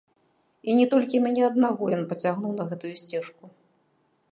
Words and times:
І 0.71 0.77
не 0.79 0.87
толькі 0.93 1.21
мяне 1.25 1.43
аднаго 1.49 1.83
ён 1.99 2.03
пацягнуў 2.13 2.51
на 2.59 2.67
гэтую 2.73 2.95
сцежку. 3.05 3.43